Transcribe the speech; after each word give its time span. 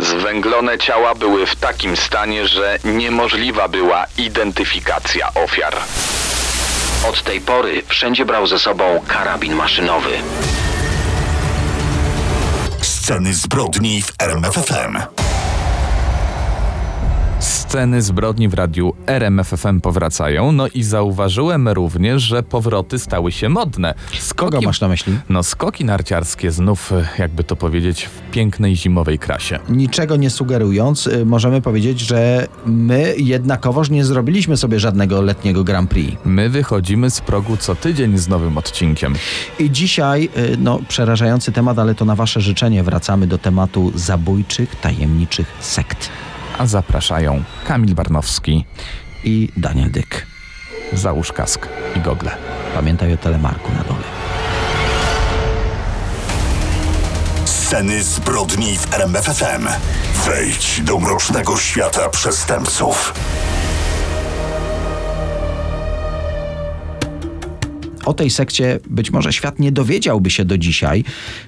Zwęglone 0.00 0.78
ciała 0.78 1.14
były 1.14 1.46
w 1.46 1.56
takim 1.56 1.96
stanie, 1.96 2.48
że 2.48 2.78
niemożliwa 2.84 3.68
była 3.68 4.06
identyfikacja 4.18 5.34
ofiar. 5.34 5.76
Od 7.08 7.22
tej 7.22 7.40
pory 7.40 7.82
wszędzie 7.88 8.24
brał 8.24 8.46
ze 8.46 8.58
sobą 8.58 9.00
karabin 9.08 9.54
maszynowy. 9.54 10.10
Sceny 12.82 13.34
zbrodni 13.34 14.02
w 14.02 14.12
RMFFM. 14.18 15.25
Sceny 17.38 18.02
zbrodni 18.02 18.48
w 18.48 18.54
radiu 18.54 18.92
RMFFM 19.06 19.80
powracają, 19.80 20.52
no 20.52 20.68
i 20.68 20.82
zauważyłem 20.82 21.68
również, 21.68 22.22
że 22.22 22.42
powroty 22.42 22.98
stały 22.98 23.32
się 23.32 23.48
modne. 23.48 23.94
Skoki, 24.18 24.52
Kogo 24.52 24.66
masz 24.66 24.80
na 24.80 24.88
myśli? 24.88 25.18
No 25.28 25.42
skoki 25.42 25.84
narciarskie 25.84 26.50
znów, 26.50 26.92
e, 26.92 27.08
jakby 27.18 27.44
to 27.44 27.56
powiedzieć, 27.56 28.04
w 28.04 28.30
pięknej 28.30 28.76
zimowej 28.76 29.18
krasie. 29.18 29.58
Niczego 29.68 30.16
nie 30.16 30.30
sugerując, 30.30 31.06
y, 31.06 31.26
możemy 31.26 31.62
powiedzieć, 31.62 32.00
że 32.00 32.46
my 32.66 33.14
jednakowoż 33.18 33.90
nie 33.90 34.04
zrobiliśmy 34.04 34.56
sobie 34.56 34.80
żadnego 34.80 35.22
letniego 35.22 35.64
Grand 35.64 35.90
Prix. 35.90 36.16
My 36.24 36.48
wychodzimy 36.48 37.10
z 37.10 37.20
progu 37.20 37.56
co 37.56 37.74
tydzień 37.74 38.18
z 38.18 38.28
nowym 38.28 38.58
odcinkiem. 38.58 39.14
I 39.58 39.70
dzisiaj, 39.70 40.28
y, 40.36 40.56
no 40.58 40.80
przerażający 40.88 41.52
temat, 41.52 41.78
ale 41.78 41.94
to 41.94 42.04
na 42.04 42.14
wasze 42.14 42.40
życzenie 42.40 42.82
wracamy 42.82 43.26
do 43.26 43.38
tematu 43.38 43.92
zabójczych, 43.94 44.76
tajemniczych 44.76 45.52
sekt. 45.60 46.10
A 46.58 46.66
zapraszają 46.66 47.42
Kamil 47.64 47.94
Barnowski, 47.94 48.64
I 49.24 49.48
Daniel 49.56 49.90
Dyk. 49.90 50.26
załóż 50.92 51.32
kask 51.32 51.68
i 51.96 52.00
gogle. 52.00 52.30
Pamiętaj 52.74 53.12
o 53.12 53.16
telemarku 53.16 53.72
na 53.72 53.84
dole. 53.84 54.02
Sceny 57.44 58.02
zbrodni 58.02 58.78
w 58.78 58.94
RMFFM. 58.94 59.68
Wejdź 60.26 60.80
do 60.80 60.98
mrocznego 60.98 61.56
świata 61.56 62.08
przestępców. 62.08 63.14
O 68.06 68.14
tej 68.14 68.30
sekcie 68.30 68.78
być 68.90 69.10
może 69.10 69.32
świat 69.32 69.58
nie 69.58 69.72
dowiedziałby 69.72 70.30
się 70.30 70.44
do 70.44 70.58
dzisiaj, 70.58 71.04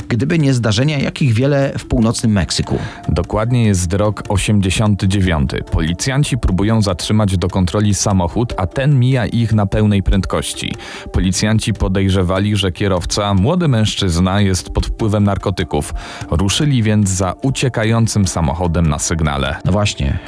gdyby 0.09 0.39
nie 0.39 0.55
zdarzenia, 0.55 0.99
jakich 0.99 1.33
wiele 1.33 1.73
w 1.79 1.87
północnym 1.87 2.33
Meksyku. 2.33 2.79
Dokładnie 3.09 3.65
jest 3.65 3.93
rok 3.93 4.23
89. 4.29 5.51
Policjanci 5.71 6.39
próbują 6.39 6.83
zatrzymać 6.83 7.37
do 7.37 7.49
kontroli 7.49 7.95
samochód, 7.95 8.55
a 8.57 8.67
ten 8.67 8.99
mija 8.99 9.27
ich 9.27 9.53
na 9.53 9.67
pełnej 9.67 10.03
prędkości. 10.03 10.75
Policjanci 11.13 11.73
podejrzewali, 11.73 12.57
że 12.57 12.73
kierowca, 12.73 13.35
młody 13.35 13.69
mężczyzna, 13.69 14.41
jest 14.41 14.71
pod 14.71 14.87
wpływem 14.87 15.25
narkotyków. 15.25 15.95
Ruszyli 16.31 16.83
więc 16.83 17.09
za 17.09 17.35
uciekającym 17.43 18.27
samochodem 18.27 18.89
na 18.89 18.99
sygnale. 18.99 19.57
No 19.65 19.73
właśnie. 19.73 20.19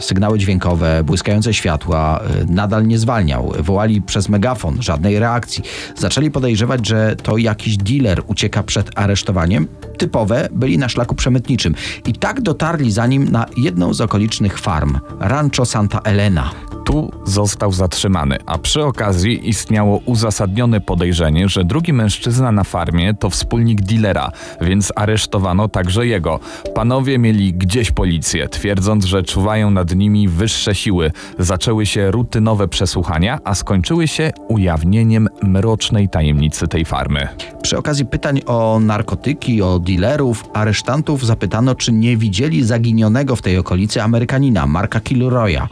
Sygnały 0.00 0.38
dźwiękowe, 0.38 1.04
błyskające 1.04 1.54
światła, 1.54 2.20
y, 2.42 2.52
nadal 2.52 2.86
nie 2.86 2.98
zwalniał. 2.98 3.52
Wołali 3.58 4.02
przez 4.02 4.28
megafon, 4.28 4.82
żadnej 4.82 5.18
reakcji. 5.18 5.64
Zaczęli 5.96 6.30
podejrzewać, 6.30 6.86
że 6.86 7.16
to 7.22 7.36
jakiś 7.36 7.76
dealer 7.76 8.22
ucieka 8.26 8.62
przed 8.62 8.98
aresztowaniem. 8.98 9.66
Typowe 9.98 10.48
byli 10.52 10.78
na 10.78 10.88
szlaku 10.88 11.14
przemytniczym. 11.14 11.74
I 12.06 12.12
tak 12.12 12.40
dotarli 12.40 12.92
za 12.92 13.06
nim 13.06 13.28
na 13.28 13.46
jedną 13.56 13.94
z 13.94 14.00
okolicznych 14.00 14.58
farm 14.58 14.98
Rancho 15.20 15.66
Santa 15.66 16.00
Elena. 16.04 16.69
Tu 16.90 17.10
został 17.24 17.72
zatrzymany, 17.72 18.38
a 18.46 18.58
przy 18.58 18.84
okazji 18.84 19.48
istniało 19.48 20.00
uzasadnione 20.04 20.80
podejrzenie, 20.80 21.48
że 21.48 21.64
drugi 21.64 21.92
mężczyzna 21.92 22.52
na 22.52 22.64
farmie 22.64 23.14
to 23.14 23.30
wspólnik 23.30 23.80
dealera, 23.80 24.32
więc 24.60 24.92
aresztowano 24.96 25.68
także 25.68 26.06
jego. 26.06 26.40
Panowie 26.74 27.18
mieli 27.18 27.54
gdzieś 27.54 27.90
policję, 27.90 28.48
twierdząc, 28.48 29.04
że 29.04 29.22
czuwają 29.22 29.70
nad 29.70 29.94
nimi 29.94 30.28
wyższe 30.28 30.74
siły. 30.74 31.12
Zaczęły 31.38 31.86
się 31.86 32.10
rutynowe 32.10 32.68
przesłuchania, 32.68 33.38
a 33.44 33.54
skończyły 33.54 34.08
się 34.08 34.32
ujawnieniem 34.48 35.28
mrocznej 35.42 36.08
tajemnicy 36.08 36.68
tej 36.68 36.84
farmy. 36.84 37.28
Przy 37.62 37.78
okazji 37.78 38.06
pytań 38.06 38.40
o 38.46 38.80
narkotyki, 38.80 39.62
o 39.62 39.78
dealerów, 39.78 40.44
aresztantów 40.52 41.26
zapytano, 41.26 41.74
czy 41.74 41.92
nie 41.92 42.16
widzieli 42.16 42.64
zaginionego 42.64 43.36
w 43.36 43.42
tej 43.42 43.58
okolicy 43.58 44.02
Amerykanina, 44.02 44.66
Marka 44.66 45.00
Kilroya. 45.00 45.68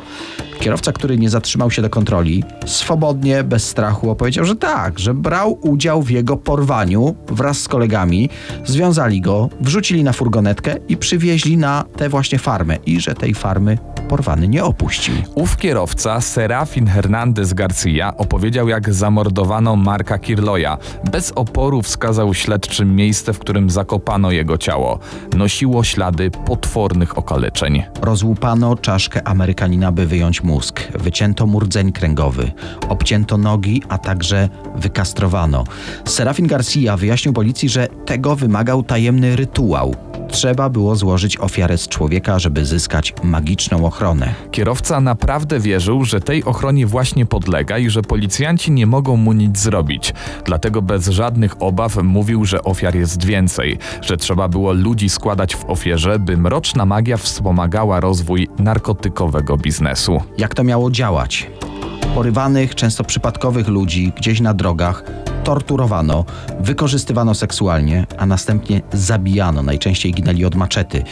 Kierowca, 0.60 0.92
który 0.92 1.18
nie 1.18 1.30
zatrzymał 1.30 1.70
się 1.70 1.82
do 1.82 1.90
kontroli, 1.90 2.44
swobodnie, 2.66 3.44
bez 3.44 3.68
strachu 3.68 4.10
opowiedział, 4.10 4.44
że 4.44 4.56
tak, 4.56 4.98
że 4.98 5.14
brał 5.14 5.58
udział 5.62 6.02
w 6.02 6.10
jego 6.10 6.36
porwaniu 6.36 7.14
wraz 7.28 7.58
z 7.60 7.68
kolegami, 7.68 8.28
związali 8.64 9.20
go, 9.20 9.48
wrzucili 9.60 10.04
na 10.04 10.12
furgonetkę 10.12 10.74
i 10.88 10.96
przywieźli 10.96 11.56
na 11.56 11.84
tę 11.96 12.08
właśnie 12.08 12.38
farmę 12.38 12.76
i 12.86 13.00
że 13.00 13.14
tej 13.14 13.34
farmy 13.34 13.78
porwany 14.08 14.48
nie 14.48 14.64
opuścił. 14.64 15.14
Ów 15.34 15.56
kierowca, 15.56 16.20
Serafin 16.20 16.86
Hernandez 16.86 17.54
Garcia, 17.54 18.16
opowiedział, 18.16 18.68
jak 18.68 18.94
zamordowano 18.94 19.76
Marka 19.76 20.18
Kirloya. 20.18 20.76
Bez 21.10 21.32
oporu 21.32 21.82
wskazał 21.82 22.34
śledczym 22.34 22.96
miejsce, 22.96 23.32
w 23.32 23.38
którym 23.38 23.70
zakopano 23.70 24.30
jego 24.30 24.58
ciało. 24.58 24.98
Nosiło 25.36 25.84
ślady 25.84 26.30
potwornych 26.30 27.18
okaleczeń. 27.18 27.82
Rozłupano 28.02 28.76
czaszkę 28.76 29.28
Amerykanina, 29.28 29.92
by 29.92 30.06
wyjąć 30.06 30.42
mózg. 30.42 30.80
Wycięto 30.94 31.46
mu 31.46 31.60
rdzeń 31.60 31.92
kręgowy. 31.92 32.52
Obcięto 32.88 33.38
nogi, 33.38 33.82
a 33.88 33.98
także 33.98 34.48
wykastrowano. 34.76 35.64
Serafin 36.04 36.46
Garcia 36.46 36.96
wyjaśnił 36.96 37.34
policji, 37.34 37.68
że 37.68 37.88
tego 38.06 38.36
wymagał 38.36 38.82
tajemny 38.82 39.36
rytuał. 39.36 40.07
Trzeba 40.30 40.70
było 40.70 40.96
złożyć 40.96 41.36
ofiarę 41.36 41.78
z 41.78 41.88
człowieka, 41.88 42.38
żeby 42.38 42.64
zyskać 42.64 43.14
magiczną 43.22 43.86
ochronę. 43.86 44.34
Kierowca 44.50 45.00
naprawdę 45.00 45.60
wierzył, 45.60 46.04
że 46.04 46.20
tej 46.20 46.44
ochronie 46.44 46.86
właśnie 46.86 47.26
podlega 47.26 47.78
i 47.78 47.90
że 47.90 48.02
policjanci 48.02 48.72
nie 48.72 48.86
mogą 48.86 49.16
mu 49.16 49.32
nic 49.32 49.58
zrobić. 49.58 50.14
Dlatego 50.44 50.82
bez 50.82 51.08
żadnych 51.08 51.62
obaw 51.62 51.96
mówił, 52.02 52.44
że 52.44 52.62
ofiar 52.62 52.96
jest 52.96 53.24
więcej, 53.24 53.78
że 54.00 54.16
trzeba 54.16 54.48
było 54.48 54.72
ludzi 54.72 55.08
składać 55.08 55.56
w 55.56 55.64
ofierze, 55.64 56.18
by 56.18 56.36
mroczna 56.36 56.86
magia 56.86 57.16
wspomagała 57.16 58.00
rozwój 58.00 58.48
narkotykowego 58.58 59.56
biznesu. 59.56 60.22
Jak 60.38 60.54
to 60.54 60.64
miało 60.64 60.90
działać? 60.90 61.50
Porywanych, 62.14 62.74
często 62.74 63.04
przypadkowych 63.04 63.68
ludzi 63.68 64.12
gdzieś 64.16 64.40
na 64.40 64.54
drogach 64.54 65.04
torturowano, 65.48 66.24
wykorzystywano 66.60 67.34
seksualnie, 67.34 68.06
a 68.18 68.26
następnie 68.26 68.80
zabijano. 68.92 69.62
Najczęściej 69.62 70.12
ginęli 70.12 70.44
od 70.44 70.54
maczety. 70.54 71.02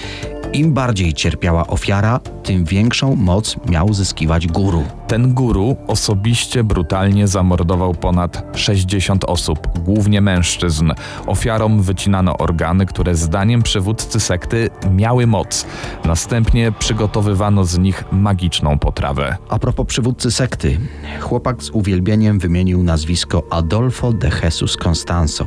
Im 0.56 0.72
bardziej 0.72 1.14
cierpiała 1.14 1.66
ofiara, 1.66 2.20
tym 2.42 2.64
większą 2.64 3.16
moc 3.16 3.56
miał 3.68 3.94
zyskiwać 3.94 4.46
guru. 4.46 4.84
Ten 5.08 5.34
guru 5.34 5.76
osobiście 5.86 6.64
brutalnie 6.64 7.28
zamordował 7.28 7.94
ponad 7.94 8.42
60 8.54 9.24
osób, 9.24 9.58
głównie 9.84 10.20
mężczyzn. 10.20 10.92
Ofiarom 11.26 11.82
wycinano 11.82 12.38
organy, 12.38 12.86
które 12.86 13.14
zdaniem 13.14 13.62
przywódcy 13.62 14.20
sekty 14.20 14.70
miały 14.90 15.26
moc. 15.26 15.66
Następnie 16.04 16.72
przygotowywano 16.72 17.64
z 17.64 17.78
nich 17.78 18.04
magiczną 18.12 18.78
potrawę. 18.78 19.36
A 19.48 19.58
propos 19.58 19.86
przywódcy 19.86 20.30
sekty, 20.30 20.80
chłopak 21.20 21.62
z 21.62 21.70
uwielbieniem 21.70 22.38
wymienił 22.38 22.82
nazwisko 22.82 23.42
Adolfo 23.50 24.12
de 24.12 24.30
Jesus 24.42 24.76
Constanzo, 24.76 25.46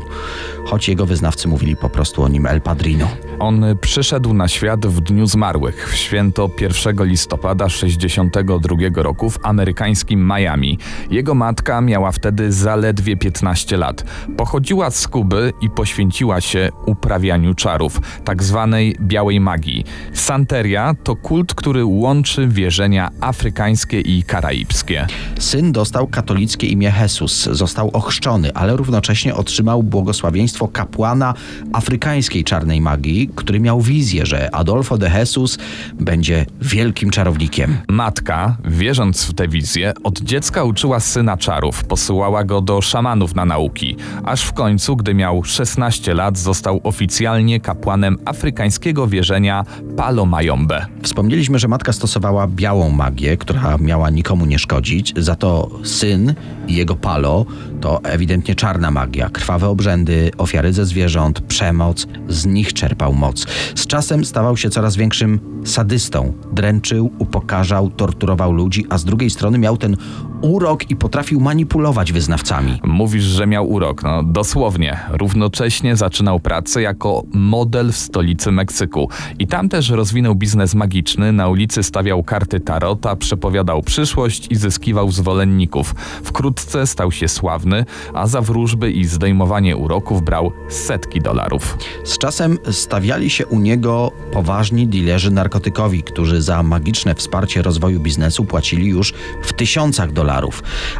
choć 0.69 0.89
jego 0.89 1.05
wyznawcy 1.05 1.47
mówili 1.47 1.75
po 1.75 1.89
prostu 1.89 2.23
o 2.23 2.27
nim 2.27 2.45
El 2.45 2.61
Padrino. 2.61 3.07
On 3.39 3.65
przyszedł 3.81 4.33
na 4.33 4.47
świat 4.47 4.85
w 4.85 5.01
Dniu 5.01 5.25
Zmarłych, 5.27 5.89
w 5.91 5.95
święto 5.95 6.49
1 6.61 7.07
listopada 7.07 7.69
62 7.69 8.75
roku 8.95 9.29
w 9.29 9.39
amerykańskim 9.43 10.27
Miami. 10.27 10.77
Jego 11.11 11.35
matka 11.35 11.81
miała 11.81 12.11
wtedy 12.11 12.51
zaledwie 12.51 13.17
15 13.17 13.77
lat. 13.77 14.03
Pochodziła 14.37 14.91
z 14.91 15.07
Kuby 15.07 15.53
i 15.61 15.69
poświęciła 15.69 16.41
się 16.41 16.69
uprawianiu 16.85 17.53
czarów, 17.53 18.01
tak 18.23 18.43
zwanej 18.43 18.95
białej 19.01 19.39
magii. 19.39 19.85
Santeria 20.13 20.95
to 21.03 21.15
kult, 21.15 21.53
który 21.53 21.85
łączy 21.85 22.47
wierzenia 22.47 23.11
afrykańskie 23.21 24.01
i 24.01 24.23
karaibskie. 24.23 25.07
Syn 25.39 25.71
dostał 25.71 26.07
katolickie 26.07 26.67
imię 26.67 26.93
Jesus, 27.01 27.43
został 27.43 27.89
ochrzczony, 27.93 28.53
ale 28.53 28.75
równocześnie 28.75 29.35
otrzymał 29.35 29.83
błogosławieństwo 29.83 30.58
kapłana 30.67 31.33
afrykańskiej 31.73 32.43
czarnej 32.43 32.81
magii, 32.81 33.29
który 33.35 33.59
miał 33.59 33.81
wizję, 33.81 34.25
że 34.25 34.55
Adolfo 34.55 34.97
de 34.97 35.09
Jesus 35.09 35.57
będzie 35.99 36.45
wielkim 36.61 37.09
czarownikiem. 37.09 37.77
Matka, 37.87 38.57
wierząc 38.65 39.25
w 39.25 39.33
tę 39.33 39.47
wizję, 39.47 39.93
od 40.03 40.19
dziecka 40.19 40.63
uczyła 40.63 40.99
syna 40.99 41.37
czarów, 41.37 41.83
posyłała 41.83 42.43
go 42.43 42.61
do 42.61 42.81
szamanów 42.81 43.35
na 43.35 43.45
nauki, 43.45 43.95
aż 44.23 44.43
w 44.43 44.53
końcu, 44.53 44.95
gdy 44.95 45.13
miał 45.13 45.43
16 45.43 46.13
lat, 46.13 46.37
został 46.37 46.81
oficjalnie 46.83 47.59
kapłanem 47.59 48.17
afrykańskiego 48.25 49.07
wierzenia 49.07 49.65
Palo 49.97 50.25
Mayombe. 50.25 50.85
Wspomnieliśmy, 51.01 51.59
że 51.59 51.67
matka 51.67 51.93
stosowała 51.93 52.47
białą 52.47 52.89
magię, 52.89 53.37
która 53.37 53.77
miała 53.77 54.09
nikomu 54.09 54.45
nie 54.45 54.59
szkodzić, 54.59 55.13
za 55.17 55.35
to 55.35 55.69
syn 55.83 56.33
i 56.67 56.75
jego 56.75 56.95
palo 56.95 57.45
to 57.81 58.03
ewidentnie 58.03 58.55
czarna 58.55 58.91
magia, 58.91 59.29
krwawe 59.29 59.67
obrzędy, 59.67 60.31
ofiary 60.37 60.73
ze 60.73 60.85
zwierząt, 60.85 61.41
przemoc, 61.41 62.07
z 62.27 62.45
nich 62.45 62.73
czerpał 62.73 63.13
moc. 63.13 63.45
Z 63.75 63.87
czasem 63.87 64.25
stawał 64.25 64.57
się 64.57 64.69
coraz 64.69 64.95
większym 64.95 65.39
sadystą, 65.65 66.33
dręczył, 66.51 67.11
upokarzał, 67.19 67.89
torturował 67.89 68.51
ludzi, 68.51 68.85
a 68.89 68.97
z 68.97 69.05
drugiej 69.05 69.29
strony 69.29 69.57
miał 69.57 69.77
ten 69.77 69.97
urok 70.41 70.91
i 70.91 70.95
potrafił 70.95 71.39
manipulować 71.39 72.11
wyznawcami. 72.11 72.79
Mówisz, 72.83 73.23
że 73.23 73.47
miał 73.47 73.69
urok. 73.69 74.03
No 74.03 74.23
dosłownie. 74.23 74.99
Równocześnie 75.09 75.95
zaczynał 75.95 76.39
pracę 76.39 76.81
jako 76.81 77.23
model 77.33 77.91
w 77.91 77.97
stolicy 77.97 78.51
Meksyku. 78.51 79.09
I 79.39 79.47
tam 79.47 79.69
też 79.69 79.89
rozwinął 79.89 80.35
biznes 80.35 80.75
magiczny. 80.75 81.31
Na 81.31 81.47
ulicy 81.47 81.83
stawiał 81.83 82.23
karty 82.23 82.59
tarota, 82.59 83.15
przepowiadał 83.15 83.81
przyszłość 83.81 84.47
i 84.51 84.55
zyskiwał 84.55 85.11
zwolenników. 85.11 85.95
Wkrótce 86.23 86.87
stał 86.87 87.11
się 87.11 87.27
sławny, 87.27 87.85
a 88.13 88.27
za 88.27 88.41
wróżby 88.41 88.91
i 88.91 89.05
zdejmowanie 89.05 89.77
uroków 89.77 90.21
brał 90.21 90.51
setki 90.69 91.21
dolarów. 91.21 91.77
Z 92.03 92.17
czasem 92.17 92.57
stawiali 92.71 93.29
się 93.29 93.45
u 93.47 93.59
niego 93.59 94.11
poważni 94.31 94.87
dilerzy 94.87 95.31
narkotykowi, 95.31 96.03
którzy 96.03 96.41
za 96.41 96.63
magiczne 96.63 97.15
wsparcie 97.15 97.61
rozwoju 97.61 97.99
biznesu 97.99 98.45
płacili 98.45 98.87
już 98.87 99.13
w 99.43 99.53
tysiącach 99.53 100.11
dolarów. 100.11 100.28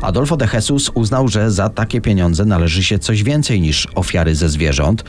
Adolfo 0.01 0.37
de 0.37 0.47
Jesus 0.53 0.91
uznał, 0.93 1.27
że 1.27 1.51
za 1.51 1.69
takie 1.69 2.01
pieniądze 2.01 2.45
należy 2.45 2.83
się 2.83 2.99
coś 2.99 3.23
więcej 3.23 3.61
niż 3.61 3.87
ofiary 3.95 4.35
ze 4.35 4.49
zwierząt. 4.49 5.03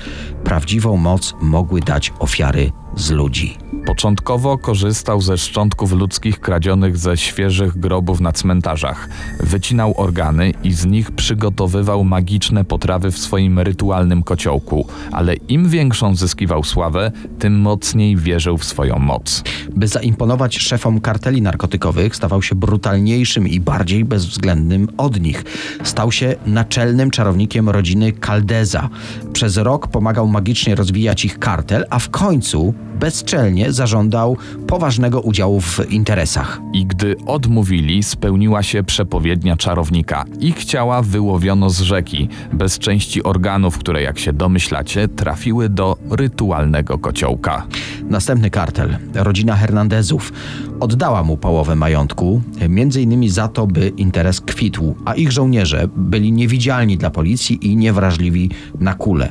Prawdziwą 0.45 0.97
moc 0.97 1.35
mogły 1.41 1.81
dać 1.81 2.13
ofiary 2.19 2.73
z 2.97 3.11
ludzi. 3.11 3.57
Początkowo 3.87 4.59
korzystał 4.59 5.21
ze 5.21 5.39
szczątków 5.39 5.93
ludzkich 5.93 6.41
kradzionych 6.41 6.97
ze 6.97 7.17
świeżych 7.17 7.79
grobów 7.79 8.21
na 8.21 8.33
cmentarzach. 8.33 9.09
Wycinał 9.41 9.95
organy 9.97 10.53
i 10.65 10.73
z 10.73 10.87
nich 10.87 11.11
przygotowywał 11.11 12.05
magiczne 12.05 12.65
potrawy 12.65 13.11
w 13.11 13.19
swoim 13.19 13.59
rytualnym 13.59 14.23
kociołku, 14.23 14.87
ale 15.13 15.35
im 15.35 15.69
większą 15.69 16.17
zyskiwał 16.17 16.65
sławę, 16.65 17.13
tym 17.39 17.61
mocniej 17.61 18.17
wierzył 18.17 18.59
w 18.59 18.65
swoją 18.65 18.99
moc. 18.99 19.43
By 19.77 19.89
zaimponować 19.89 20.59
szefom 20.59 21.01
karteli 21.01 21.43
narkotykowych, 21.43 22.17
stawał 22.17 22.43
się 22.43 22.55
brutalniejszym 22.55 23.49
i 23.49 23.61
bardziej 23.61 24.05
bezwzględnym 24.05 24.89
od 24.97 25.21
nich. 25.21 25.45
Stał 25.83 26.13
się 26.13 26.35
naczelnym 26.47 27.11
czarownikiem 27.11 27.69
rodziny 27.69 28.13
Caldeza. 28.13 28.89
Przez 29.33 29.57
rok 29.57 29.89
pomagał 29.89 30.29
magicznie 30.29 30.75
rozwijać 30.75 31.25
ich 31.25 31.39
kartel, 31.39 31.85
a 31.91 31.99
w 31.99 32.11
końcu 32.11 32.75
bezczelnie 33.01 33.73
zażądał 33.73 34.37
poważnego 34.67 35.21
udziału 35.21 35.61
w 35.61 35.81
interesach. 35.91 36.61
I 36.73 36.87
gdy 36.87 37.17
odmówili, 37.27 38.03
spełniła 38.03 38.63
się 38.63 38.83
przepowiednia 38.83 39.57
czarownika. 39.57 40.25
Ich 40.41 40.65
ciała 40.65 41.03
wyłowiono 41.03 41.71
z 41.71 41.81
rzeki, 41.81 42.29
bez 42.53 42.79
części 42.79 43.23
organów, 43.23 43.79
które, 43.79 44.03
jak 44.03 44.19
się 44.19 44.33
domyślacie, 44.33 45.09
trafiły 45.09 45.69
do 45.69 45.97
rytualnego 46.11 46.99
kociołka. 46.99 47.67
Następny 48.05 48.51
kartel, 48.51 48.97
rodzina 49.15 49.57
Hernandezów, 49.57 50.33
oddała 50.81 51.23
mu 51.23 51.37
połowę 51.37 51.77
majątku, 51.77 52.43
między 52.69 53.03
innymi 53.03 53.31
za 53.31 53.49
to, 53.49 53.67
by 53.67 53.93
interes 53.97 54.41
kwitł, 54.41 54.95
a 55.05 55.15
ich 55.15 55.33
żołnierze 55.33 55.89
byli 55.97 56.33
niewidzialni 56.33 56.99
dla 56.99 57.11
policji 57.11 57.71
i 57.71 57.77
niewrażliwi 57.77 58.51
na 58.81 58.95
kule. 58.95 59.31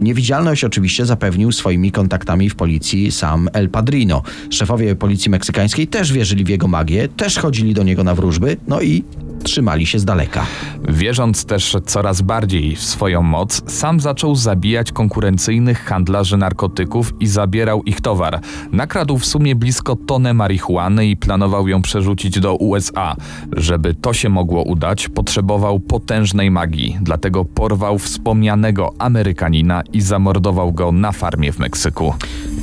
Niewidzialność 0.00 0.64
oczywiście 0.64 1.06
zapewnił 1.06 1.52
swoimi 1.52 1.92
kontaktami 1.92 2.50
w 2.50 2.54
policji 2.54 3.12
sam 3.12 3.48
El 3.52 3.68
Padrino. 3.68 4.22
Szefowie 4.50 4.94
policji 4.94 5.30
meksykańskiej 5.30 5.86
też 5.88 6.12
wierzyli 6.12 6.44
w 6.44 6.48
jego 6.48 6.68
magię, 6.68 7.08
też 7.08 7.38
chodzili 7.38 7.74
do 7.74 7.82
niego 7.82 8.04
na 8.04 8.14
wróżby, 8.14 8.56
no 8.68 8.80
i 8.80 9.04
trzymali 9.42 9.86
się 9.86 9.98
z 9.98 10.04
daleka. 10.04 10.46
Wierząc 10.88 11.44
też 11.44 11.76
coraz 11.86 12.22
bardziej 12.22 12.76
w 12.76 12.82
swoją 12.82 13.22
moc, 13.22 13.62
sam 13.72 14.00
zaczął 14.00 14.34
zabijać 14.34 14.92
konkurencyjnych 14.92 15.84
handlarzy 15.84 16.36
narkotyków 16.36 17.14
i 17.20 17.26
zabierał 17.26 17.82
ich 17.82 18.00
towar. 18.00 18.40
Nakradł 18.72 19.18
w 19.18 19.26
sumie 19.26 19.54
blisko 19.54 19.96
tonę 19.96 20.34
marihuany 20.34 21.06
i 21.06 21.16
planował 21.16 21.68
ją 21.68 21.82
przerzucić 21.82 22.40
do 22.40 22.54
USA. 22.54 23.16
Żeby 23.52 23.94
to 23.94 24.12
się 24.12 24.28
mogło 24.28 24.62
udać, 24.62 25.08
potrzebował 25.08 25.80
potężnej 25.80 26.50
magii, 26.50 26.98
dlatego 27.00 27.44
porwał 27.44 27.98
wspomnianego 27.98 28.92
Amerykanina 28.98 29.82
i 29.92 30.00
zamordował 30.00 30.72
go 30.72 30.92
na 30.92 31.12
farmie 31.12 31.52
w 31.52 31.58
Meksyku. 31.58 32.14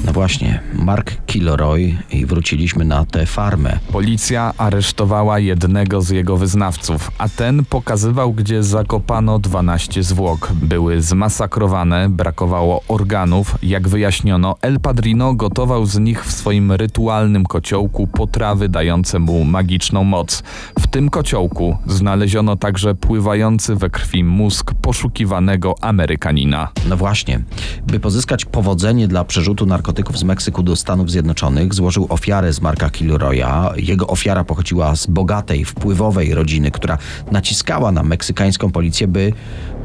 No 0.06 0.14
właśnie, 0.14 0.60
Mark 0.74 1.26
Kilroy 1.26 1.98
i 2.12 2.26
wróciliśmy 2.26 2.86
na 2.86 3.06
tę 3.06 3.26
farmę. 3.26 3.80
Policja 3.92 4.54
aresztowała 4.58 5.40
jednego 5.40 6.02
z 6.02 6.10
jego 6.10 6.38
wyznawców, 6.38 6.73
a 7.18 7.30
ten 7.30 7.66
pokazywał, 7.66 8.34
gdzie 8.34 8.64
zakopano 8.64 9.40
12 9.40 10.04
zwłok. 10.04 10.52
Były 10.54 11.02
zmasakrowane, 11.02 12.10
brakowało 12.10 12.82
organów. 12.88 13.58
Jak 13.64 13.88
wyjaśniono, 13.88 14.56
El 14.62 14.80
Padrino 14.80 15.34
gotował 15.34 15.86
z 15.86 16.00
nich 16.00 16.26
w 16.26 16.32
swoim 16.32 16.72
rytualnym 16.72 17.44
kociołku 17.44 18.08
potrawy 18.08 18.70
dające 18.70 19.20
mu 19.20 19.46
magiczną 19.46 20.04
moc. 20.04 20.44
W 20.80 20.88
tym 20.88 21.10
kociołku 21.10 21.78
znaleziono 21.88 22.56
także 22.56 22.96
pływający 22.96 23.76
we 23.76 23.90
krwi 23.90 24.24
mózg 24.24 24.74
poszukiwanego 24.74 25.76
Amerykanina. 25.82 26.68
No 26.90 26.98
właśnie, 26.98 27.44
by 27.88 28.00
pozyskać 28.00 28.46
powodzenie 28.46 29.08
dla 29.08 29.24
przerzutu 29.24 29.66
narkotyków 29.66 30.18
z 30.18 30.24
Meksyku 30.24 30.64
do 30.64 30.76
Stanów 30.76 31.12
Zjednoczonych, 31.12 31.74
złożył 31.74 32.08
ofiarę 32.10 32.54
z 32.54 32.62
Marka 32.62 32.90
Kilroya. 32.90 33.74
Jego 33.76 34.08
ofiara 34.08 34.44
pochodziła 34.44 34.96
z 34.96 35.08
bogatej, 35.08 35.66
wpływowej 35.66 36.34
rodziny, 36.34 36.53
która 36.72 36.98
naciskała 37.32 37.92
na 37.92 38.04
meksykańską 38.04 38.72
policję, 38.72 39.08
by 39.08 39.34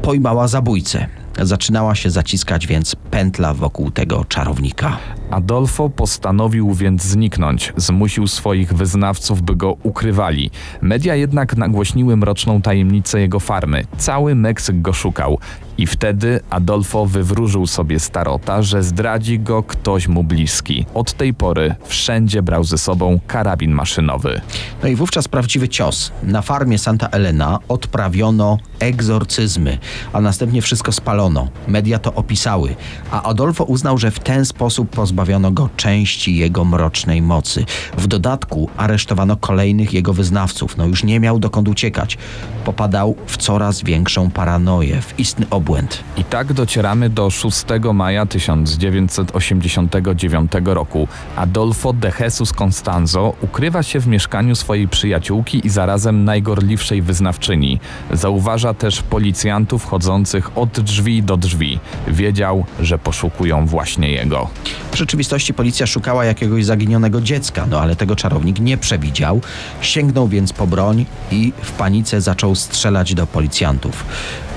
pojmała 0.01 0.47
zabójcę. 0.47 1.07
Zaczynała 1.41 1.95
się 1.95 2.09
zaciskać 2.09 2.67
więc 2.67 2.95
pętla 2.95 3.53
wokół 3.53 3.91
tego 3.91 4.25
czarownika. 4.25 4.97
Adolfo 5.31 5.89
postanowił 5.89 6.73
więc 6.73 7.03
zniknąć. 7.03 7.73
Zmusił 7.77 8.27
swoich 8.27 8.73
wyznawców, 8.73 9.41
by 9.41 9.55
go 9.55 9.75
ukrywali. 9.83 10.51
Media 10.81 11.15
jednak 11.15 11.57
nagłośniły 11.57 12.17
mroczną 12.17 12.61
tajemnicę 12.61 13.21
jego 13.21 13.39
farmy. 13.39 13.83
Cały 13.97 14.35
Meksyk 14.35 14.81
go 14.81 14.93
szukał. 14.93 15.39
I 15.77 15.87
wtedy 15.87 16.39
Adolfo 16.49 17.05
wywróżył 17.05 17.67
sobie 17.67 17.99
starota, 17.99 18.61
że 18.61 18.83
zdradzi 18.83 19.39
go 19.39 19.63
ktoś 19.63 20.07
mu 20.07 20.23
bliski. 20.23 20.85
Od 20.93 21.13
tej 21.13 21.33
pory 21.33 21.75
wszędzie 21.85 22.41
brał 22.41 22.63
ze 22.63 22.77
sobą 22.77 23.19
karabin 23.27 23.71
maszynowy. 23.71 24.41
No 24.83 24.89
i 24.89 24.95
wówczas 24.95 25.27
prawdziwy 25.27 25.69
cios. 25.69 26.11
Na 26.23 26.41
farmie 26.41 26.77
Santa 26.77 27.07
Elena 27.07 27.59
odprawiono 27.67 28.57
egzorcyzmy, 28.79 29.77
a 30.13 30.21
następnie 30.21 30.61
wszystko 30.61 30.91
spalono. 30.91 31.47
Media 31.67 31.99
to 31.99 32.13
opisały, 32.13 32.75
a 33.11 33.23
Adolfo 33.23 33.63
uznał, 33.63 33.97
że 33.97 34.11
w 34.11 34.19
ten 34.19 34.45
sposób 34.45 34.89
pozbawiono 35.19 35.51
go 35.51 35.69
części 35.77 36.35
jego 36.35 36.65
mrocznej 36.65 37.21
mocy. 37.21 37.65
W 37.97 38.07
dodatku 38.07 38.69
aresztowano 38.77 39.37
kolejnych 39.37 39.93
jego 39.93 40.13
wyznawców. 40.13 40.77
No 40.77 40.85
już 40.85 41.03
nie 41.03 41.19
miał 41.19 41.39
dokąd 41.39 41.67
uciekać. 41.67 42.17
Popadał 42.65 43.15
w 43.25 43.37
coraz 43.37 43.83
większą 43.83 44.31
paranoję, 44.31 45.01
w 45.01 45.19
istny 45.19 45.45
obłęd. 45.49 46.03
I 46.17 46.23
tak 46.23 46.53
docieramy 46.53 47.09
do 47.09 47.29
6 47.29 47.65
maja 47.93 48.25
1989 48.25 50.51
roku. 50.65 51.07
Adolfo 51.35 51.93
de 51.93 52.11
Jesus 52.19 52.53
Constanzo 52.61 53.33
ukrywa 53.41 53.83
się 53.83 53.99
w 53.99 54.07
mieszkaniu 54.07 54.55
swojej 54.55 54.87
przyjaciółki 54.87 55.67
i 55.67 55.69
zarazem 55.69 56.23
najgorliwszej 56.23 57.01
wyznawczyni. 57.01 57.79
Zauważa 58.11 58.73
też 58.73 59.01
policjantów 59.01 59.85
chodzących 59.85 60.57
od 60.57 60.79
drzwi 60.79 61.23
do 61.23 61.37
drzwi. 61.37 61.79
Wiedział, 62.07 62.65
że 62.81 62.99
poszukują 62.99 63.65
właśnie 63.65 64.11
jego. 64.11 64.49
W 64.91 64.95
rzeczywistości 65.09 65.53
policja 65.53 65.87
szukała 65.87 66.25
jakiegoś 66.25 66.65
zaginionego 66.65 67.21
dziecka, 67.21 67.67
no 67.69 67.81
ale 67.81 67.95
tego 67.95 68.15
czarownik 68.15 68.59
nie 68.59 68.77
przewidział. 68.77 69.41
Sięgnął 69.81 70.27
więc 70.27 70.53
po 70.53 70.67
broń 70.67 71.05
i 71.31 71.53
w 71.61 71.71
panice 71.71 72.21
zaczął 72.21 72.55
strzelać 72.55 73.13
do 73.13 73.27
policjantów. 73.27 74.05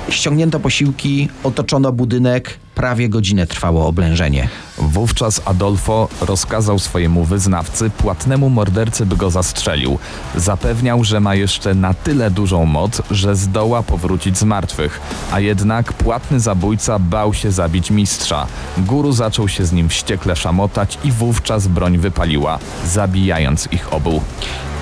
Ściągnięto 0.09 0.61
posiłki, 0.61 1.29
otoczono 1.45 1.93
budynek, 1.93 2.59
Prawie 2.75 3.09
godzinę 3.09 3.47
trwało 3.47 3.87
oblężenie. 3.87 4.49
Wówczas 4.79 5.43
Adolfo 5.45 6.09
rozkazał 6.21 6.79
swojemu 6.79 7.25
wyznawcy, 7.25 7.91
płatnemu 7.91 8.51
mordercy, 8.51 9.07
by 9.07 9.17
go 9.17 9.31
zastrzelił. 9.31 9.99
Zapewniał, 10.37 11.05
że 11.05 11.21
ma 11.21 11.35
jeszcze 11.35 11.75
na 11.75 11.95
tyle 11.95 12.31
dużą 12.31 12.67
moc, 12.67 13.03
że 13.11 13.37
zdoła 13.37 13.83
powrócić 13.83 14.39
z 14.39 14.45
martwych, 14.45 15.01
a 15.33 15.41
jednak 15.41 15.93
płatny 15.93 16.41
zabójca 16.41 16.99
bał 16.99 17.35
się 17.35 17.51
zabić 17.51 17.91
mistrza. 17.91 18.47
Guru 18.79 19.13
zaczął 19.13 19.49
się 19.49 19.65
z 19.65 19.73
nim 19.73 19.89
wściekle 19.89 20.37
szamotać 20.37 20.99
i 21.05 21.13
wówczas 21.13 21.67
broń 21.67 21.99
wypaliła, 21.99 22.59
zabijając 22.87 23.69
ich 23.73 23.93
obu. 23.93 24.23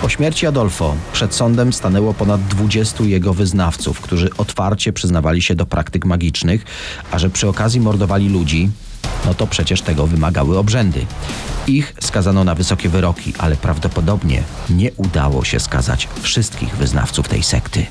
Po 0.03 0.09
śmierci 0.09 0.47
Adolfo 0.47 0.97
przed 1.13 1.35
sądem 1.35 1.73
stanęło 1.73 2.15
ponad 2.15 2.41
20 2.49 3.05
jego 3.05 3.35
wyznawców, 3.35 4.01
którzy 4.01 4.31
otwarcie 4.37 4.93
przyznawali 4.93 5.43
się 5.43 5.55
do 5.55 5.67
praktyk 5.67 6.05
magicznych, 6.05 6.65
a 7.11 7.19
że 7.19 7.31
przy 7.31 7.49
okazji 7.49 7.81
mordowali 7.81 8.29
ludzi, 8.29 8.71
no 9.27 9.35
to 9.35 9.47
przecież 9.47 9.83
tego 9.83 10.07
wymagały 10.07 10.59
obrzędy. 10.59 11.07
Ich 11.67 11.95
skazano 12.01 12.45
na 12.45 12.55
wysokie 12.55 12.89
wyroki, 12.89 13.33
ale 13.39 13.57
prawdopodobnie 13.57 14.43
nie 14.71 14.93
udało 14.93 15.45
się 15.45 15.61
skazać 15.61 16.09
wszystkich 16.23 16.77
wyznawców 16.77 17.29
tej 17.29 17.43
sekty. 17.43 17.87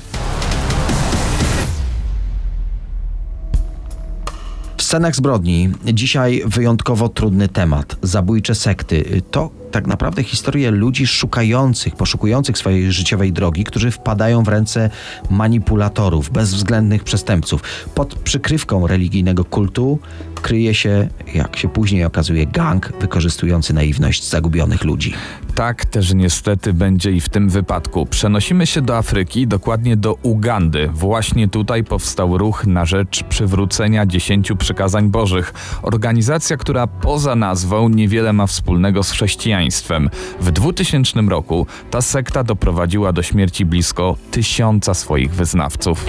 W 4.76 4.82
scenach 4.82 5.16
zbrodni 5.16 5.70
dzisiaj 5.84 6.42
wyjątkowo 6.46 7.08
trudny 7.08 7.48
temat. 7.48 7.96
Zabójcze 8.02 8.54
sekty. 8.54 9.22
To 9.30 9.59
tak 9.70 9.86
naprawdę 9.86 10.22
historie 10.22 10.70
ludzi 10.70 11.06
szukających, 11.06 11.96
poszukujących 11.96 12.58
swojej 12.58 12.92
życiowej 12.92 13.32
drogi, 13.32 13.64
którzy 13.64 13.90
wpadają 13.90 14.42
w 14.42 14.48
ręce 14.48 14.90
manipulatorów, 15.30 16.30
bezwzględnych 16.30 17.04
przestępców. 17.04 17.62
Pod 17.94 18.14
przykrywką 18.14 18.86
religijnego 18.86 19.44
kultu 19.44 19.98
kryje 20.42 20.74
się, 20.74 21.08
jak 21.34 21.56
się 21.56 21.68
później 21.68 22.04
okazuje, 22.04 22.46
gang 22.46 22.92
wykorzystujący 23.00 23.74
naiwność 23.74 24.28
zagubionych 24.28 24.84
ludzi. 24.84 25.14
Tak 25.54 25.84
też 25.84 26.14
niestety 26.14 26.72
będzie 26.72 27.12
i 27.12 27.20
w 27.20 27.28
tym 27.28 27.48
wypadku. 27.48 28.06
Przenosimy 28.06 28.66
się 28.66 28.82
do 28.82 28.96
Afryki, 28.96 29.46
dokładnie 29.46 29.96
do 29.96 30.14
Ugandy. 30.14 30.88
Właśnie 30.92 31.48
tutaj 31.48 31.84
powstał 31.84 32.38
ruch 32.38 32.66
na 32.66 32.84
rzecz 32.84 33.24
przywrócenia 33.24 34.06
dziesięciu 34.06 34.56
przykazań 34.56 35.08
bożych. 35.08 35.54
Organizacja, 35.82 36.56
która 36.56 36.86
poza 36.86 37.36
nazwą 37.36 37.88
niewiele 37.88 38.32
ma 38.32 38.46
wspólnego 38.46 39.02
z 39.02 39.10
chrześcijaństwem. 39.10 39.59
W 40.40 40.50
2000 40.50 41.20
roku 41.20 41.66
ta 41.90 42.00
sekta 42.00 42.44
doprowadziła 42.44 43.12
do 43.12 43.22
śmierci 43.22 43.64
blisko 43.64 44.16
tysiąca 44.30 44.94
swoich 44.94 45.34
wyznawców. 45.34 46.06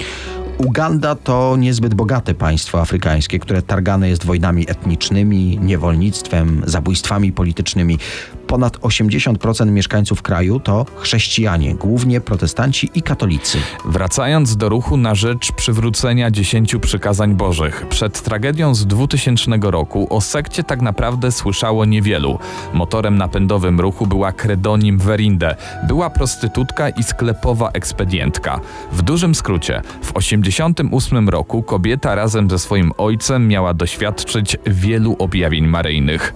Uganda 0.66 1.14
to 1.14 1.56
niezbyt 1.58 1.94
bogate 1.94 2.34
państwo 2.34 2.80
afrykańskie, 2.80 3.38
które 3.38 3.62
targane 3.62 4.08
jest 4.08 4.24
wojnami 4.24 4.70
etnicznymi, 4.70 5.58
niewolnictwem, 5.62 6.62
zabójstwami 6.66 7.32
politycznymi. 7.32 7.98
Ponad 8.46 8.76
80% 8.78 9.70
mieszkańców 9.70 10.22
kraju 10.22 10.60
to 10.60 10.86
chrześcijanie, 10.96 11.74
głównie 11.74 12.20
protestanci 12.20 12.90
i 12.94 13.02
katolicy. 13.02 13.58
Wracając 13.84 14.56
do 14.56 14.68
ruchu 14.68 14.96
na 14.96 15.14
rzecz 15.14 15.52
przywrócenia 15.52 16.30
dziesięciu 16.30 16.80
przykazań 16.80 17.34
bożych, 17.34 17.86
przed 17.88 18.22
tragedią 18.22 18.74
z 18.74 18.86
2000 18.86 19.50
roku 19.62 20.06
o 20.10 20.20
sekcie 20.20 20.64
tak 20.64 20.82
naprawdę 20.82 21.32
słyszało 21.32 21.84
niewielu. 21.84 22.38
Motorem 22.72 23.18
napędowym 23.18 23.80
ruchu 23.80 24.06
była 24.06 24.32
Credonim 24.32 24.98
Verinde, 24.98 25.56
była 25.88 26.10
prostytutka 26.10 26.88
i 26.88 27.02
sklepowa 27.02 27.70
ekspedientka. 27.70 28.60
W 28.92 29.02
dużym 29.02 29.34
skrócie, 29.34 29.82
w 30.02 30.12
88 30.52 31.28
roku 31.28 31.62
kobieta 31.62 32.14
razem 32.14 32.50
ze 32.50 32.58
swoim 32.58 32.92
ojcem 32.98 33.48
miała 33.48 33.74
doświadczyć 33.74 34.56
wielu 34.66 35.16
objawień 35.18 35.66
maryjnych. 35.66 36.34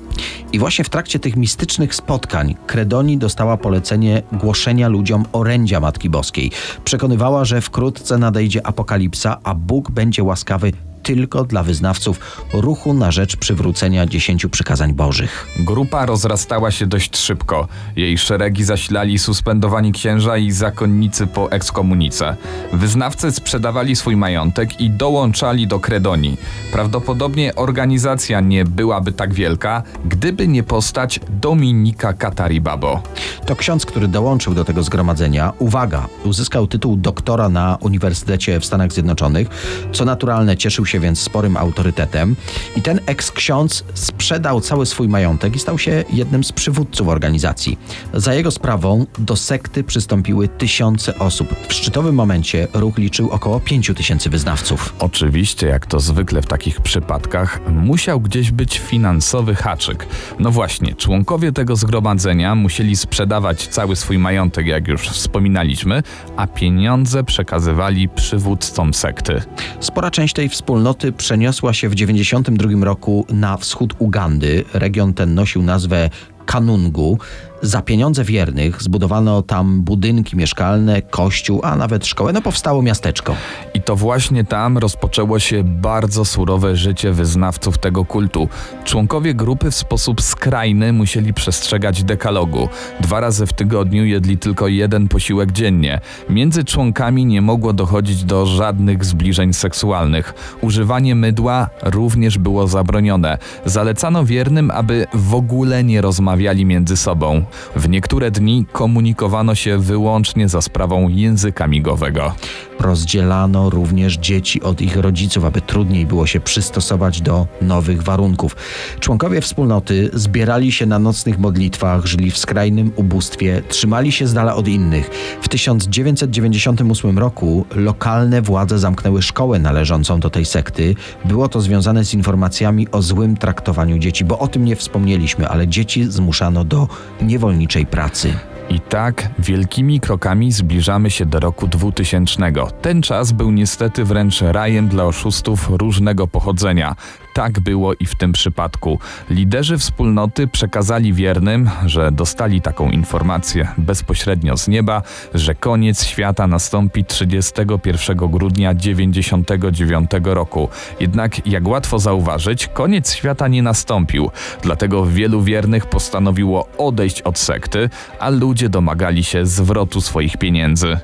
I 0.53 0.59
właśnie 0.59 0.85
w 0.85 0.89
trakcie 0.89 1.19
tych 1.19 1.37
mistycznych 1.37 1.95
spotkań 1.95 2.55
Kredoni 2.67 3.19
dostała 3.19 3.57
polecenie 3.57 4.23
głoszenia 4.33 4.89
ludziom 4.89 5.25
orędzia 5.33 5.81
Matki 5.81 6.11
Boskiej. 6.11 6.51
Przekonywała, 6.85 7.45
że 7.45 7.61
wkrótce 7.61 8.19
nadejdzie 8.19 8.67
apokalipsa, 8.67 9.39
a 9.43 9.55
Bóg 9.55 9.91
będzie 9.91 10.23
łaskawy 10.23 10.73
tylko 11.07 11.45
dla 11.45 11.63
wyznawców 11.63 12.21
ruchu 12.53 12.95
na 12.95 13.11
rzecz 13.11 13.37
przywrócenia 13.37 14.07
dziesięciu 14.07 14.49
przykazań 14.49 14.93
bożych. 14.93 15.47
Grupa 15.59 16.07
rozrastała 16.07 16.71
się 16.71 16.87
dość 16.87 17.17
szybko. 17.17 17.69
Jej 17.97 18.19
szeregi 18.19 18.65
zasilali 18.65 19.19
suspendowani 19.19 19.93
księża 19.93 20.37
i 20.37 20.51
zakonnicy 20.51 21.27
po 21.27 21.51
ekskomunice. 21.51 22.37
Wyznawcy 22.73 23.33
sprzedawali 23.33 23.97
swój 23.97 24.17
majątek 24.17 24.81
i 24.81 24.91
dołączali 24.91 25.67
do 25.67 25.81
Kredonii. 25.81 26.37
Prawdopodobnie 26.73 27.55
organizacja 27.55 28.41
nie 28.41 28.65
byłaby 28.65 29.13
tak 29.13 29.35
wielka, 29.35 29.83
gdyby 30.05 30.49
nie 30.49 30.63
postać 30.63 31.21
Dominika 31.41 32.13
Kataribabo. 32.13 33.03
To 33.47 33.57
ksiądz, 33.57 33.87
który 33.87 34.09
dołączył 34.09 34.55
do 34.55 34.65
tego 34.65 34.83
zgromadzenia, 34.83 35.53
uwaga, 35.59 36.07
uzyskał 36.25 36.67
tytuł 36.67 36.97
doktora 36.97 37.49
na 37.49 37.79
Uniwersytecie 37.81 38.61
w 38.61 38.65
Stanach 38.65 38.93
Zjednoczonych, 38.93 39.49
co 39.93 40.05
naturalne 40.05 40.57
cieszył 40.57 40.87
się 40.87 40.96
więc 41.01 41.19
sporym 41.21 41.57
autorytetem 41.57 42.37
i 42.77 42.83
ten 42.83 43.01
eks-ksiądz 43.07 43.85
sprzedał 43.95 44.61
cały 44.61 44.87
swój 44.87 45.09
majątek 45.09 45.57
i 45.57 45.59
stał 45.59 45.79
się 45.79 46.05
jednym 46.13 46.45
z 46.45 46.53
przywódców 46.53 47.09
organizacji. 47.09 47.79
Za 48.15 48.35
jego 48.35 48.51
sprawą 48.51 49.07
do 49.19 49.37
sekty 49.37 49.85
przystąpiły 49.85 50.49
tysiące 50.49 51.19
osób. 51.19 51.55
W 51.69 51.73
szczytowym 51.73 52.15
momencie 52.15 52.69
ruch 52.75 52.99
liczył 52.99 53.31
około 53.31 53.61
pięciu 53.61 53.95
tysięcy 53.95 54.31
wyznawców. 54.31 54.95
Oczywiście, 54.99 55.67
jak 55.67 55.87
to 55.87 56.01
zwykle 56.01 56.43
w 56.43 56.47
takich 56.47 56.81
przypadkach, 56.81 57.61
musiał 57.69 58.21
gdzieś 58.21 58.51
być 58.51 58.79
finansowy 58.79 59.55
haczyk. 59.55 60.07
No 60.39 60.51
właśnie, 60.51 60.95
członkowie 60.95 61.53
tego 61.53 61.77
zgromadzenia 61.77 62.55
musieli 62.55 62.97
sprzedawać 62.97 63.69
cały 63.69 63.97
swój 63.97 64.19
majątek, 64.19 64.67
jak 64.67 64.89
już 64.89 65.09
wspominaliśmy, 65.09 66.03
a 66.37 66.47
pieniądze 66.47 67.25
przekazywali 67.25 68.09
przywódcom 68.09 68.95
sekty. 68.95 69.43
Spora 69.81 70.11
część 70.11 70.35
tej 70.35 70.49
wspólnoty 70.49 70.86
przeniosła 71.17 71.73
się 71.75 71.89
w 71.89 71.93
1992 71.93 72.85
roku 72.85 73.27
na 73.29 73.57
wschód 73.57 73.95
Ugandy. 73.99 74.65
Region 74.75 75.15
ten 75.15 75.35
nosił 75.35 75.63
nazwę 75.63 76.11
Kanungu. 76.47 77.19
Za 77.63 77.83
pieniądze 77.83 78.25
wiernych 78.25 78.83
zbudowano 78.83 79.43
tam 79.43 79.83
budynki 79.83 80.37
mieszkalne, 80.37 81.03
kościół, 81.03 81.61
a 81.65 81.77
nawet 81.77 82.07
szkołę. 82.07 82.33
No 82.33 82.43
powstało 82.43 82.83
miasteczko. 82.83 83.35
I 83.75 83.81
to 83.81 83.97
właśnie 83.97 84.45
tam 84.45 84.79
rozpoczęło 84.79 85.39
się 85.39 85.65
bardzo 85.65 86.25
surowe 86.25 86.77
życie 86.77 87.13
wyznawców 87.13 87.79
tego 87.79 88.05
kultu. 88.05 88.49
Członkowie 88.85 89.35
grupy 89.35 89.71
w 89.71 89.75
sposób 89.75 90.23
skrajny 90.23 90.93
musieli 90.93 91.35
przestrzegać 91.35 92.05
dekalogu. 92.05 92.69
Dwa 93.01 93.21
razy 93.21 93.47
w 93.47 93.53
tygodniu 93.53 94.05
jedli 94.05 94.39
tylko 94.39 94.69
jeden 94.69 95.09
posiłek 95.09 95.53
dziennie. 95.53 96.01
Między 96.31 96.65
członkami 96.65 97.27
nie 97.27 97.43
mogło 97.43 97.73
dochodzić 97.73 98.25
do 98.25 98.47
żadnych 98.47 99.05
zbliżeń 99.05 99.53
seksualnych. 99.53 100.35
Używanie 100.61 101.15
mydła 101.15 101.69
również 101.83 102.39
było 102.39 102.67
zabronione. 102.67 103.39
Zalecano 103.65 104.25
wiernym, 104.25 104.71
aby 104.71 105.07
w 105.15 105.35
ogóle 105.35 105.85
nie 105.85 106.01
rozmawiali 106.01 106.65
między 106.65 106.97
sobą. 106.97 107.46
W 107.77 107.89
niektóre 107.89 108.31
dni 108.31 108.67
komunikowano 108.73 109.55
się 109.55 109.79
wyłącznie 109.79 110.49
za 110.49 110.61
sprawą 110.61 111.09
języka 111.09 111.67
migowego. 111.67 112.35
Rozdzielano 112.81 113.71
również 113.71 114.17
dzieci 114.19 114.63
od 114.63 114.81
ich 114.81 114.97
rodziców, 114.97 115.45
aby 115.45 115.61
trudniej 115.61 116.07
było 116.07 116.27
się 116.27 116.41
przystosować 116.41 117.21
do 117.21 117.47
nowych 117.63 118.03
warunków. 118.03 118.57
Członkowie 119.01 119.41
wspólnoty 119.41 120.11
zbierali 120.13 120.73
się 120.73 120.87
na 120.87 120.99
nocnych 120.99 121.39
modlitwach, 121.39 122.07
żyli 122.07 122.31
w 122.31 122.39
skrajnym 122.39 122.93
ubóstwie, 122.97 123.63
trzymali 123.69 124.13
się 124.13 124.27
z 124.27 124.35
dala 124.35 124.55
od 124.55 124.69
innych. 124.69 125.11
W 125.43 125.49
1998 125.49 127.19
roku 127.19 127.67
lokalne 127.75 128.43
władze 128.43 128.79
zamknęły 128.79 129.23
szkołę 129.23 129.59
należącą 129.59 130.21
do 130.21 130.31
tej 130.31 130.45
sekty. 130.45 130.95
Było 131.25 131.49
to 131.49 131.61
związane 131.61 132.05
z 132.05 132.15
informacjami 132.15 132.91
o 132.91 133.03
złym 133.03 133.37
traktowaniu 133.37 133.99
dzieci, 133.99 134.25
bo 134.25 134.39
o 134.39 134.49
tym 134.49 134.65
nie 134.65 134.77
wspomnieliśmy, 134.77 135.49
ale 135.49 135.69
dzieci 135.69 136.05
zmuszano 136.05 136.65
do 136.65 136.89
niewolniczej 137.37 137.87
pracy. 137.87 138.35
I 138.71 138.81
tak 138.81 139.29
wielkimi 139.39 140.01
krokami 140.01 140.53
zbliżamy 140.53 141.11
się 141.11 141.27
do 141.27 141.41
roku 141.41 141.67
2000. 141.67 142.53
Ten 142.83 143.03
czas 143.03 143.33
był 143.33 143.51
niestety 143.51 144.05
wręcz 144.05 144.41
rajem 144.41 144.89
dla 144.89 145.05
oszustów 145.05 145.69
różnego 145.71 146.27
pochodzenia. 146.27 146.97
Tak 147.37 147.61
było 147.61 147.95
i 147.95 148.07
w 148.07 148.15
tym 148.15 148.33
przypadku. 148.33 148.99
Liderzy 149.31 149.79
wspólnoty 149.79 150.47
przekazali 150.47 151.13
wiernym, 151.13 151.71
że 151.87 152.13
dostali 152.13 152.63
taką 152.63 152.91
informację 152.91 153.69
bezpośrednio 153.79 154.57
z 154.57 154.69
nieba, 154.69 155.03
że 155.35 155.55
koniec 155.55 156.05
świata 156.05 156.47
nastąpi 156.47 157.05
31 157.05 158.17
grudnia 158.17 158.75
99 158.75 160.11
roku. 160.23 160.69
Jednak, 161.01 161.47
jak 161.47 161.69
łatwo 161.69 161.99
zauważyć, 161.99 162.67
koniec 162.67 163.15
świata 163.15 163.49
nie 163.49 163.63
nastąpił. 163.63 164.31
Dlatego 164.63 165.07
wielu 165.07 165.43
wiernych 165.43 165.87
postanowiło 165.87 166.69
odejść 166.79 167.23
od 167.23 167.39
sekty, 167.39 167.91
a 168.19 168.31
ludzie 168.31 168.69
domagali 168.69 169.25
się 169.25 169.47
zwrotu 169.47 170.01
swoich 170.01 170.37
pieniędzy. 170.37 170.99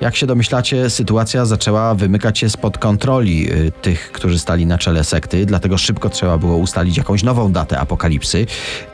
Jak 0.00 0.16
się 0.16 0.26
domyślacie, 0.26 0.90
sytuacja 0.90 1.46
zaczęła 1.46 1.94
wymykać 1.94 2.38
się 2.38 2.50
spod 2.50 2.78
kontroli 2.78 3.52
y, 3.52 3.72
tych, 3.82 4.12
którzy 4.12 4.38
stali 4.38 4.66
na 4.66 4.78
czele 4.78 5.04
sekty, 5.04 5.46
dlatego 5.46 5.63
dlatego 5.64 5.78
szybko 5.78 6.10
trzeba 6.10 6.38
było 6.38 6.56
ustalić 6.56 6.96
jakąś 6.96 7.22
nową 7.22 7.52
datę 7.52 7.78
apokalipsy. 7.80 8.46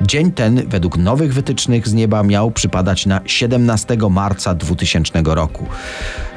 Dzień 0.03 0.33
ten, 0.33 0.69
według 0.69 0.97
nowych 0.97 1.35
wytycznych 1.35 1.89
z 1.89 1.95
nieba, 1.95 2.23
miał 2.23 2.51
przypadać 2.51 3.07
na 3.07 3.21
17 3.27 3.97
marca 4.11 4.55
2000 4.55 5.23
roku. 5.25 5.67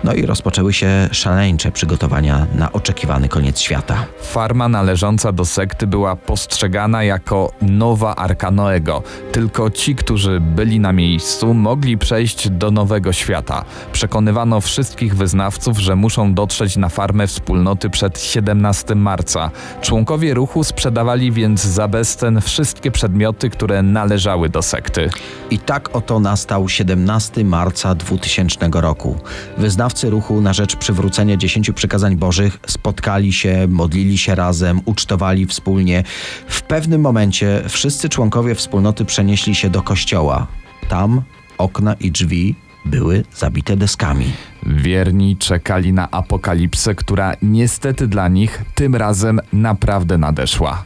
No 0.03 0.13
i 0.13 0.25
rozpoczęły 0.25 0.73
się 0.73 1.09
szaleńcze 1.11 1.71
przygotowania 1.71 2.47
na 2.55 2.71
oczekiwany 2.71 3.29
koniec 3.29 3.59
świata. 3.59 4.05
Farma 4.21 4.69
należąca 4.69 5.31
do 5.31 5.45
sekty 5.45 5.87
była 5.87 6.15
postrzegana 6.15 7.03
jako 7.03 7.51
nowa 7.61 8.15
Arka 8.15 8.51
Noego. 8.51 9.03
Tylko 9.31 9.69
ci, 9.69 9.95
którzy 9.95 10.39
byli 10.39 10.79
na 10.79 10.93
miejscu, 10.93 11.53
mogli 11.53 11.97
przejść 11.97 12.49
do 12.49 12.71
nowego 12.71 13.13
świata. 13.13 13.65
Przekonywano 13.91 14.61
wszystkich 14.61 15.15
wyznawców, 15.15 15.77
że 15.77 15.95
muszą 15.95 16.33
dotrzeć 16.33 16.77
na 16.77 16.89
farmę 16.89 17.27
wspólnoty 17.27 17.89
przed 17.89 18.19
17 18.19 18.95
marca. 18.95 19.51
Członkowie 19.81 20.33
ruchu 20.33 20.63
sprzedawali 20.63 21.31
więc 21.31 21.63
za 21.63 21.87
bezcen 21.87 22.41
wszystkie 22.41 22.91
przedmioty, 22.91 23.49
które 23.49 23.81
należały 23.81 24.49
do 24.49 24.61
sekty. 24.61 25.09
I 25.49 25.59
tak 25.59 25.95
oto 25.95 26.19
nastał 26.19 26.69
17 26.69 27.43
marca 27.43 27.95
2000 27.95 28.69
roku. 28.73 29.17
Wyznawcy 29.57 29.92
ruchu 30.03 30.41
na 30.41 30.53
rzecz 30.53 30.75
przywrócenia 30.75 31.37
dziesięciu 31.37 31.73
przykazań 31.73 32.15
bożych 32.15 32.59
spotkali 32.67 33.33
się, 33.33 33.67
modlili 33.69 34.17
się 34.17 34.35
razem, 34.35 34.81
ucztowali 34.85 35.45
wspólnie. 35.45 36.03
W 36.47 36.61
pewnym 36.61 37.01
momencie 37.01 37.63
wszyscy 37.69 38.09
członkowie 38.09 38.55
wspólnoty 38.55 39.05
przenieśli 39.05 39.55
się 39.55 39.69
do 39.69 39.81
kościoła. 39.81 40.47
Tam 40.89 41.21
okna 41.57 41.93
i 41.93 42.11
drzwi 42.11 42.55
były 42.85 43.23
zabite 43.35 43.77
deskami. 43.77 44.25
Wierni 44.65 45.37
czekali 45.37 45.93
na 45.93 46.11
apokalipsę, 46.11 46.95
która 46.95 47.33
niestety 47.41 48.07
dla 48.07 48.27
nich 48.27 48.61
tym 48.75 48.95
razem 48.95 49.39
naprawdę 49.53 50.17
nadeszła. 50.17 50.83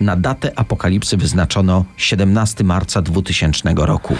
Na 0.00 0.16
datę 0.16 0.52
apokalipsy 0.58 1.16
wyznaczono 1.16 1.84
17 1.96 2.64
marca 2.64 3.02
2000 3.02 3.74
roku. 3.76 4.16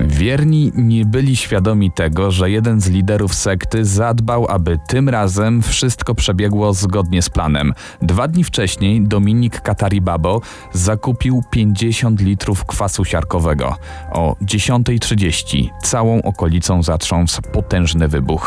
Wierni 0.00 0.72
nie 0.74 1.04
byli 1.04 1.36
świadomi 1.36 1.90
tego, 1.92 2.30
że 2.30 2.50
jeden 2.50 2.80
z 2.80 2.88
liderów 2.88 3.34
sekty 3.34 3.84
zadbał, 3.84 4.46
aby 4.48 4.78
tym 4.88 5.08
razem 5.08 5.62
wszystko 5.62 6.14
przebiegło 6.14 6.72
zgodnie 6.72 7.22
z 7.22 7.30
planem. 7.30 7.72
Dwa 8.02 8.28
dni 8.28 8.44
wcześniej 8.44 9.02
Dominik 9.02 9.60
Kataribabo 9.60 10.40
zakupił 10.72 11.42
50 11.50 12.20
litrów 12.20 12.64
kwasu 12.64 13.04
siarkowego. 13.04 13.76
O 14.12 14.36
10.30 14.42 15.68
całą 15.82 16.22
okolicą 16.22 16.82
zatrząsł 16.82 17.42
potężny 17.42 18.08
wybuch. 18.08 18.43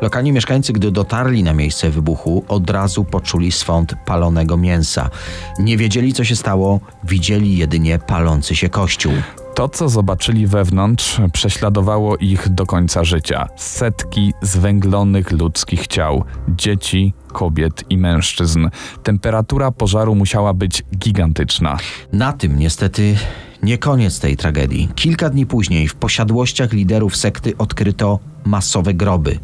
Lokalni 0.00 0.32
mieszkańcy, 0.32 0.72
gdy 0.72 0.90
dotarli 0.90 1.42
na 1.42 1.52
miejsce 1.52 1.90
wybuchu, 1.90 2.44
od 2.48 2.70
razu 2.70 3.04
poczuli 3.04 3.52
swąd 3.52 3.94
palonego 4.06 4.56
mięsa. 4.56 5.10
Nie 5.58 5.76
wiedzieli, 5.76 6.12
co 6.12 6.24
się 6.24 6.36
stało, 6.36 6.80
widzieli 7.04 7.56
jedynie 7.56 7.98
palący 7.98 8.56
się 8.56 8.68
kościół. 8.68 9.12
To, 9.54 9.68
co 9.68 9.88
zobaczyli 9.88 10.46
wewnątrz, 10.46 11.20
prześladowało 11.32 12.16
ich 12.16 12.48
do 12.48 12.66
końca 12.66 13.04
życia. 13.04 13.48
Setki 13.56 14.32
zwęglonych 14.42 15.32
ludzkich 15.32 15.86
ciał, 15.86 16.24
dzieci, 16.48 17.14
kobiet 17.32 17.84
i 17.90 17.98
mężczyzn. 17.98 18.68
Temperatura 19.02 19.70
pożaru 19.70 20.14
musiała 20.14 20.54
być 20.54 20.82
gigantyczna. 20.98 21.76
Na 22.12 22.32
tym 22.32 22.58
niestety 22.58 23.16
nie 23.62 23.78
koniec 23.78 24.20
tej 24.20 24.36
tragedii. 24.36 24.88
Kilka 24.94 25.30
dni 25.30 25.46
później 25.46 25.88
w 25.88 25.94
posiadłościach 25.94 26.72
liderów 26.72 27.16
sekty 27.16 27.56
odkryto 27.58 28.18
masowe 28.44 28.94
groby. 28.94 29.38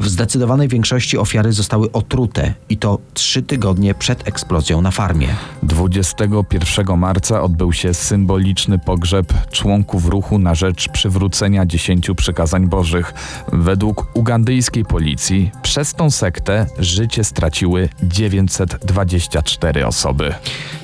W 0.00 0.08
zdecydowanej 0.08 0.68
większości 0.68 1.18
ofiary 1.18 1.52
zostały 1.52 1.92
otrute 1.92 2.54
i 2.68 2.76
to 2.76 2.98
trzy 3.14 3.42
tygodnie 3.42 3.94
przed 3.94 4.28
eksplozją 4.28 4.82
na 4.82 4.90
farmie. 4.90 5.28
21 5.62 6.98
marca 6.98 7.42
odbył 7.42 7.72
się 7.72 7.94
symboliczny 7.94 8.78
pogrzeb 8.78 9.50
członków 9.50 10.06
ruchu 10.06 10.38
na 10.38 10.54
rzecz 10.54 10.88
przywrócenia 10.88 11.66
dziesięciu 11.66 12.14
przykazań 12.14 12.66
bożych. 12.66 13.14
Według 13.52 14.06
ugandyjskiej 14.14 14.84
policji 14.84 15.50
przez 15.62 15.94
tą 15.94 16.10
sektę 16.10 16.66
życie 16.78 17.24
straciły 17.24 17.88
924 18.02 19.86
osoby. 19.86 20.34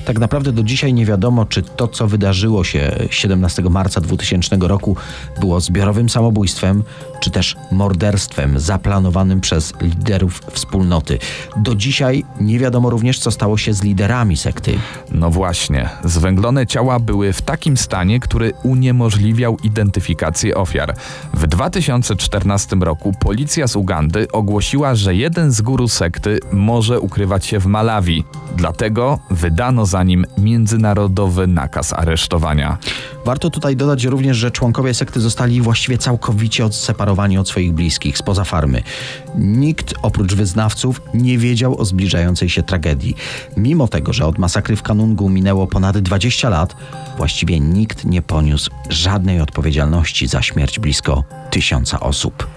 Tak 0.07 0.19
naprawdę 0.19 0.51
do 0.51 0.63
dzisiaj 0.63 0.93
nie 0.93 1.05
wiadomo, 1.05 1.45
czy 1.45 1.63
to, 1.63 1.87
co 1.87 2.07
wydarzyło 2.07 2.63
się 2.63 2.95
17 3.09 3.61
marca 3.61 4.01
2000 4.01 4.57
roku, 4.61 4.95
było 5.39 5.59
zbiorowym 5.59 6.09
samobójstwem, 6.09 6.83
czy 7.19 7.31
też 7.31 7.55
morderstwem 7.71 8.59
zaplanowanym 8.59 9.41
przez 9.41 9.73
liderów 9.81 10.41
wspólnoty. 10.51 11.19
Do 11.57 11.75
dzisiaj 11.75 12.25
nie 12.39 12.59
wiadomo 12.59 12.89
również, 12.89 13.19
co 13.19 13.31
stało 13.31 13.57
się 13.57 13.73
z 13.73 13.83
liderami 13.83 14.37
sekty. 14.37 14.73
No 15.11 15.31
właśnie, 15.31 15.89
zwęglone 16.03 16.67
ciała 16.67 16.99
były 16.99 17.33
w 17.33 17.41
takim 17.41 17.77
stanie, 17.77 18.19
który 18.19 18.53
uniemożliwiał 18.63 19.57
identyfikację 19.63 20.55
ofiar. 20.55 20.95
W 21.33 21.47
2014 21.47 22.75
roku 22.75 23.13
policja 23.19 23.67
z 23.67 23.75
Ugandy 23.75 24.27
ogłosiła, 24.31 24.95
że 24.95 25.15
jeden 25.15 25.51
z 25.51 25.61
guru 25.61 25.87
sekty 25.87 26.39
może 26.51 26.99
ukrywać 26.99 27.45
się 27.45 27.59
w 27.59 27.65
Malawi. 27.65 28.23
Dlatego 28.55 29.19
wydano 29.31 29.85
za 29.97 30.03
nim 30.03 30.25
międzynarodowy 30.37 31.47
nakaz 31.47 31.93
aresztowania. 31.93 32.77
Warto 33.25 33.49
tutaj 33.49 33.75
dodać 33.75 34.03
również, 34.03 34.37
że 34.37 34.51
członkowie 34.51 34.93
sekty 34.93 35.19
zostali 35.19 35.61
właściwie 35.61 35.97
całkowicie 35.97 36.65
odseparowani 36.65 37.37
od 37.37 37.49
swoich 37.49 37.73
bliskich 37.73 38.17
spoza 38.17 38.43
farmy. 38.43 38.83
Nikt 39.35 39.93
oprócz 40.01 40.33
wyznawców 40.33 41.01
nie 41.13 41.37
wiedział 41.37 41.81
o 41.81 41.85
zbliżającej 41.85 42.49
się 42.49 42.63
tragedii. 42.63 43.15
Mimo 43.57 43.87
tego, 43.87 44.13
że 44.13 44.25
od 44.25 44.37
masakry 44.37 44.75
w 44.75 44.83
Kanungu 44.83 45.29
minęło 45.29 45.67
ponad 45.67 45.97
20 45.97 46.49
lat, 46.49 46.75
właściwie 47.17 47.59
nikt 47.59 48.05
nie 48.05 48.21
poniósł 48.21 48.71
żadnej 48.89 49.41
odpowiedzialności 49.41 50.27
za 50.27 50.41
śmierć 50.41 50.79
blisko 50.79 51.23
tysiąca 51.51 51.99
osób. 51.99 52.56